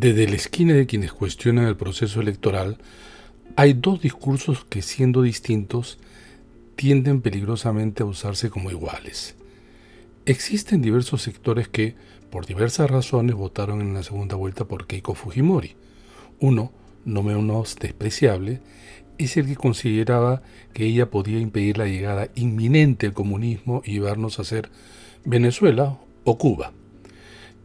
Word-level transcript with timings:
Desde 0.00 0.26
la 0.26 0.36
esquina 0.36 0.72
de 0.72 0.86
quienes 0.86 1.12
cuestionan 1.12 1.66
el 1.66 1.76
proceso 1.76 2.22
electoral, 2.22 2.78
hay 3.54 3.74
dos 3.74 4.00
discursos 4.00 4.64
que 4.64 4.80
siendo 4.80 5.20
distintos 5.20 5.98
tienden 6.74 7.20
peligrosamente 7.20 8.02
a 8.02 8.06
usarse 8.06 8.48
como 8.48 8.70
iguales. 8.70 9.34
Existen 10.24 10.80
diversos 10.80 11.20
sectores 11.20 11.68
que, 11.68 11.96
por 12.30 12.46
diversas 12.46 12.90
razones, 12.90 13.36
votaron 13.36 13.82
en 13.82 13.92
la 13.92 14.02
segunda 14.02 14.36
vuelta 14.36 14.64
por 14.64 14.86
Keiko 14.86 15.14
Fujimori. 15.14 15.76
Uno, 16.38 16.72
no 17.04 17.22
menos 17.22 17.76
despreciable, 17.76 18.62
es 19.18 19.36
el 19.36 19.48
que 19.48 19.56
consideraba 19.56 20.40
que 20.72 20.86
ella 20.86 21.10
podía 21.10 21.40
impedir 21.40 21.76
la 21.76 21.84
llegada 21.84 22.30
inminente 22.34 23.06
del 23.06 23.12
comunismo 23.12 23.82
y 23.84 23.92
llevarnos 23.92 24.38
a 24.38 24.44
ser 24.44 24.70
Venezuela 25.26 25.98
o 26.24 26.38
Cuba. 26.38 26.72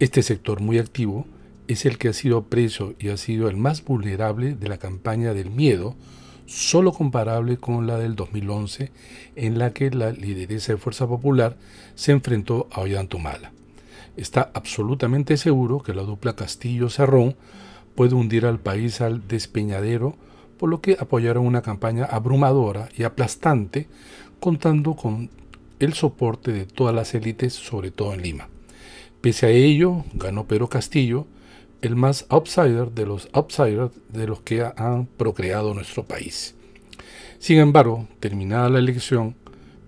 Este 0.00 0.20
sector 0.24 0.60
muy 0.60 0.78
activo 0.78 1.28
es 1.68 1.86
el 1.86 1.98
que 1.98 2.08
ha 2.08 2.12
sido 2.12 2.44
preso 2.44 2.94
y 2.98 3.08
ha 3.08 3.16
sido 3.16 3.48
el 3.48 3.56
más 3.56 3.84
vulnerable 3.84 4.54
de 4.54 4.68
la 4.68 4.78
campaña 4.78 5.34
del 5.34 5.50
miedo, 5.50 5.94
solo 6.46 6.92
comparable 6.92 7.56
con 7.56 7.86
la 7.86 7.98
del 7.98 8.16
2011, 8.16 8.90
en 9.36 9.58
la 9.58 9.72
que 9.72 9.90
la 9.90 10.12
lideresa 10.12 10.72
de 10.72 10.78
Fuerza 10.78 11.06
Popular 11.06 11.56
se 11.94 12.12
enfrentó 12.12 12.68
a 12.70 12.80
Ollantumala. 12.80 13.52
Está 14.16 14.50
absolutamente 14.54 15.36
seguro 15.36 15.82
que 15.82 15.94
la 15.94 16.02
dupla 16.02 16.36
Castillo-Cerrón 16.36 17.36
puede 17.94 18.14
hundir 18.14 18.46
al 18.46 18.60
país 18.60 19.00
al 19.00 19.26
despeñadero, 19.26 20.16
por 20.58 20.68
lo 20.68 20.80
que 20.80 20.96
apoyaron 21.00 21.46
una 21.46 21.62
campaña 21.62 22.04
abrumadora 22.04 22.88
y 22.96 23.02
aplastante, 23.02 23.88
contando 24.38 24.94
con 24.94 25.30
el 25.80 25.94
soporte 25.94 26.52
de 26.52 26.66
todas 26.66 26.94
las 26.94 27.14
élites, 27.14 27.54
sobre 27.54 27.90
todo 27.90 28.14
en 28.14 28.22
Lima. 28.22 28.48
Pese 29.20 29.46
a 29.46 29.50
ello, 29.50 30.04
ganó 30.12 30.46
Pedro 30.46 30.68
Castillo, 30.68 31.26
el 31.84 31.96
más 31.96 32.24
outsider 32.30 32.92
de 32.92 33.04
los 33.04 33.28
outsiders 33.34 33.92
de 34.08 34.26
los 34.26 34.40
que 34.40 34.66
han 34.76 35.04
procreado 35.04 35.74
nuestro 35.74 36.04
país. 36.04 36.54
Sin 37.38 37.58
embargo, 37.58 38.08
terminada 38.20 38.70
la 38.70 38.78
elección, 38.78 39.36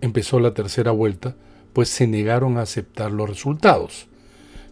empezó 0.03 0.39
la 0.39 0.53
tercera 0.53 0.91
vuelta, 0.91 1.37
pues 1.73 1.89
se 1.89 2.07
negaron 2.07 2.59
a 2.59 2.63
aceptar 2.63 3.11
los 3.11 3.31
resultados. 3.31 4.09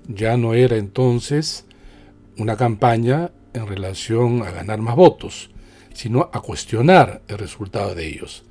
Ya 0.07 0.37
no 0.37 0.53
era 0.53 0.77
entonces 0.77 1.65
una 2.37 2.59
campaña 2.59 3.31
en 3.55 3.67
relación 3.69 4.43
a 4.43 4.51
ganar 4.51 4.81
más 4.81 4.95
votos, 4.95 5.49
sino 5.95 6.29
a 6.31 6.43
cuestionar 6.43 7.23
el 7.29 7.39
resultado 7.39 7.95
de 7.95 8.07
ellos. 8.07 8.45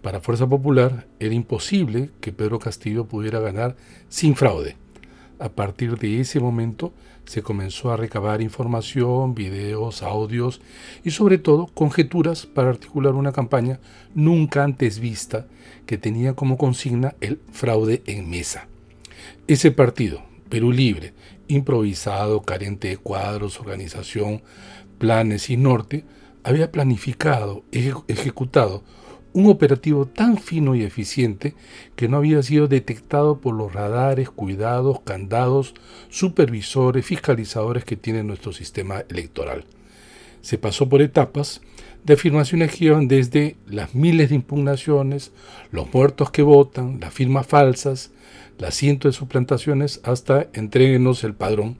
Para 0.00 0.20
Fuerza 0.20 0.46
Popular 0.46 1.06
era 1.20 1.34
imposible 1.34 2.08
que 2.22 2.32
Pedro 2.32 2.58
Castillo 2.60 3.04
pudiera 3.04 3.40
ganar 3.40 3.76
sin 4.08 4.36
fraude. 4.36 4.85
A 5.38 5.50
partir 5.50 5.98
de 5.98 6.20
ese 6.20 6.40
momento 6.40 6.92
se 7.26 7.42
comenzó 7.42 7.90
a 7.90 7.96
recabar 7.96 8.40
información, 8.40 9.34
videos, 9.34 10.02
audios 10.02 10.62
y 11.04 11.10
sobre 11.10 11.36
todo 11.38 11.66
conjeturas 11.66 12.46
para 12.46 12.70
articular 12.70 13.14
una 13.14 13.32
campaña 13.32 13.78
nunca 14.14 14.64
antes 14.64 14.98
vista 14.98 15.46
que 15.84 15.98
tenía 15.98 16.34
como 16.34 16.56
consigna 16.56 17.14
el 17.20 17.40
fraude 17.52 18.02
en 18.06 18.30
mesa. 18.30 18.68
Ese 19.46 19.70
partido, 19.72 20.22
Perú 20.48 20.72
Libre, 20.72 21.12
improvisado, 21.48 22.42
carente 22.42 22.88
de 22.88 22.96
cuadros, 22.96 23.60
organización, 23.60 24.42
planes 24.98 25.50
y 25.50 25.56
norte, 25.56 26.04
había 26.44 26.72
planificado, 26.72 27.64
ejecutado 27.72 28.84
un 29.36 29.50
operativo 29.50 30.06
tan 30.06 30.38
fino 30.38 30.74
y 30.74 30.82
eficiente 30.82 31.52
que 31.94 32.08
no 32.08 32.16
había 32.16 32.42
sido 32.42 32.68
detectado 32.68 33.38
por 33.38 33.54
los 33.54 33.70
radares, 33.70 34.30
cuidados, 34.30 35.00
candados, 35.00 35.74
supervisores, 36.08 37.04
fiscalizadores 37.04 37.84
que 37.84 37.96
tiene 37.96 38.22
nuestro 38.22 38.54
sistema 38.54 39.04
electoral. 39.10 39.66
Se 40.40 40.56
pasó 40.56 40.88
por 40.88 41.02
etapas 41.02 41.60
de 42.02 42.14
afirmaciones 42.14 42.74
que 42.74 42.86
iban 42.86 43.08
desde 43.08 43.56
las 43.66 43.94
miles 43.94 44.30
de 44.30 44.36
impugnaciones, 44.36 45.32
los 45.70 45.92
muertos 45.92 46.30
que 46.30 46.40
votan, 46.40 46.98
las 46.98 47.12
firmas 47.12 47.46
falsas, 47.46 48.12
las 48.58 48.74
cientos 48.74 49.12
de 49.12 49.18
suplantaciones, 49.18 50.00
hasta 50.02 50.46
entréguenos 50.54 51.24
el 51.24 51.34
padrón, 51.34 51.76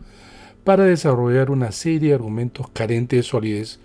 para 0.66 0.82
desarrollar 0.82 1.52
una 1.52 1.70
serie 1.70 2.08
de 2.08 2.16
argumentos 2.16 2.68
carentes 2.70 3.20
de 3.20 3.22
solidez 3.22 3.78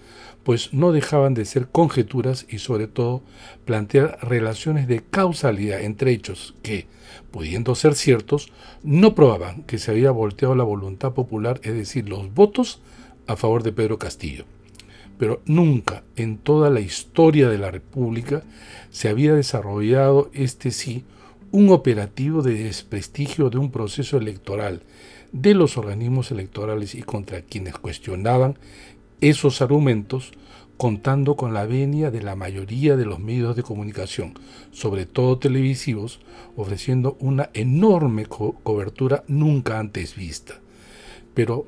pues 0.43 0.73
no 0.73 0.91
dejaban 0.91 1.35
de 1.35 1.45
ser 1.45 1.67
conjeturas 1.67 2.47
y 2.49 2.57
sobre 2.57 2.87
todo 2.87 3.21
plantear 3.65 4.17
relaciones 4.23 4.87
de 4.87 5.03
causalidad 5.03 5.79
entre 5.81 6.11
hechos 6.11 6.55
que, 6.63 6.87
pudiendo 7.29 7.75
ser 7.75 7.93
ciertos, 7.93 8.51
no 8.81 9.13
probaban 9.13 9.61
que 9.61 9.77
se 9.77 9.91
había 9.91 10.09
volteado 10.09 10.55
la 10.55 10.63
voluntad 10.63 11.13
popular, 11.13 11.61
es 11.61 11.75
decir, 11.75 12.09
los 12.09 12.33
votos 12.33 12.81
a 13.27 13.35
favor 13.35 13.61
de 13.61 13.73
Pedro 13.73 13.99
Castillo. 13.99 14.45
Pero 15.19 15.43
nunca 15.45 16.01
en 16.15 16.39
toda 16.39 16.71
la 16.71 16.79
historia 16.79 17.47
de 17.47 17.59
la 17.59 17.69
República 17.69 18.41
se 18.89 19.07
había 19.07 19.35
desarrollado 19.35 20.31
este 20.33 20.71
sí 20.71 21.03
un 21.51 21.69
operativo 21.69 22.41
de 22.41 22.63
desprestigio 22.63 23.51
de 23.51 23.59
un 23.59 23.69
proceso 23.69 24.17
electoral 24.17 24.81
de 25.31 25.53
los 25.53 25.77
organismos 25.77 26.31
electorales 26.31 26.95
y 26.95 27.03
contra 27.03 27.41
quienes 27.41 27.77
cuestionaban 27.77 28.57
esos 29.21 29.61
argumentos 29.61 30.31
contando 30.77 31.35
con 31.35 31.53
la 31.53 31.65
venia 31.65 32.09
de 32.09 32.23
la 32.23 32.35
mayoría 32.35 32.95
de 32.97 33.05
los 33.05 33.19
medios 33.19 33.55
de 33.55 33.61
comunicación, 33.61 34.33
sobre 34.71 35.05
todo 35.05 35.37
televisivos, 35.37 36.19
ofreciendo 36.55 37.17
una 37.19 37.51
enorme 37.53 38.25
cobertura 38.25 39.23
nunca 39.27 39.77
antes 39.77 40.15
vista. 40.15 40.55
Pero 41.35 41.67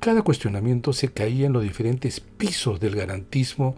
cada 0.00 0.22
cuestionamiento 0.22 0.94
se 0.94 1.08
caía 1.08 1.46
en 1.46 1.52
los 1.52 1.62
diferentes 1.62 2.20
pisos 2.20 2.80
del 2.80 2.96
garantismo 2.96 3.76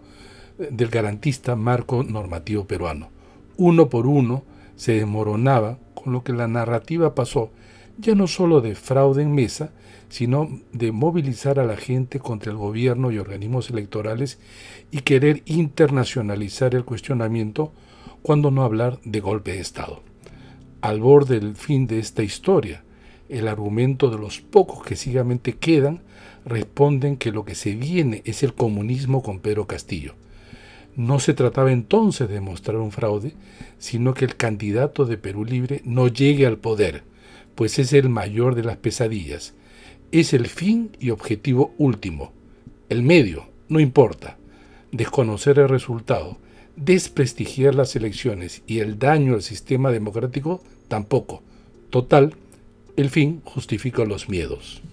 del 0.57 0.89
garantista 0.89 1.55
marco 1.55 2.03
normativo 2.03 2.65
peruano. 2.65 3.09
Uno 3.57 3.89
por 3.89 4.07
uno 4.07 4.43
se 4.75 4.93
desmoronaba, 4.93 5.77
con 5.93 6.13
lo 6.13 6.23
que 6.23 6.33
la 6.33 6.47
narrativa 6.47 7.13
pasó 7.13 7.51
ya 7.97 8.15
no 8.15 8.27
solo 8.27 8.61
de 8.61 8.75
fraude 8.75 9.23
en 9.23 9.33
mesa, 9.33 9.71
sino 10.09 10.61
de 10.71 10.91
movilizar 10.91 11.59
a 11.59 11.65
la 11.65 11.77
gente 11.77 12.19
contra 12.19 12.51
el 12.51 12.57
gobierno 12.57 13.11
y 13.11 13.17
organismos 13.17 13.69
electorales 13.69 14.39
y 14.91 15.01
querer 15.01 15.43
internacionalizar 15.45 16.75
el 16.75 16.85
cuestionamiento, 16.85 17.73
cuando 18.21 18.51
no 18.51 18.63
hablar 18.63 18.99
de 19.03 19.19
golpe 19.19 19.53
de 19.53 19.59
Estado. 19.59 20.01
Al 20.81 20.99
borde 20.99 21.39
del 21.39 21.55
fin 21.55 21.87
de 21.87 21.99
esta 21.99 22.23
historia, 22.23 22.83
el 23.29 23.47
argumento 23.47 24.09
de 24.09 24.17
los 24.17 24.41
pocos 24.41 24.83
que 24.83 24.95
ciegamente 24.95 25.53
quedan 25.53 26.01
responden 26.45 27.17
que 27.17 27.31
lo 27.31 27.45
que 27.45 27.55
se 27.55 27.75
viene 27.75 28.21
es 28.25 28.43
el 28.43 28.53
comunismo 28.53 29.21
con 29.21 29.39
Pedro 29.39 29.67
Castillo. 29.67 30.15
No 30.95 31.19
se 31.19 31.33
trataba 31.33 31.71
entonces 31.71 32.29
de 32.29 32.41
mostrar 32.41 32.77
un 32.77 32.91
fraude, 32.91 33.33
sino 33.77 34.13
que 34.13 34.25
el 34.25 34.35
candidato 34.35 35.05
de 35.05 35.17
Perú 35.17 35.45
Libre 35.45 35.81
no 35.83 36.07
llegue 36.07 36.45
al 36.45 36.57
poder, 36.57 37.03
pues 37.57 37.79
es 37.79 37.91
el 37.91 38.07
mayor 38.07 38.53
de 38.53 38.63
las 38.63 38.77
pesadillas. 38.77 39.55
Es 40.11 40.31
el 40.33 40.45
fin 40.45 40.91
y 40.99 41.09
objetivo 41.09 41.73
último. 41.79 42.31
El 42.87 43.01
medio, 43.01 43.47
no 43.67 43.79
importa. 43.79 44.37
Desconocer 44.91 45.57
el 45.57 45.67
resultado, 45.67 46.37
desprestigiar 46.75 47.73
las 47.73 47.95
elecciones 47.95 48.61
y 48.67 48.77
el 48.77 48.99
daño 48.99 49.33
al 49.33 49.41
sistema 49.41 49.89
democrático 49.89 50.61
tampoco. 50.87 51.41
Total, 51.89 52.35
el 52.95 53.09
fin 53.09 53.41
justifica 53.43 54.05
los 54.05 54.29
miedos. 54.29 54.83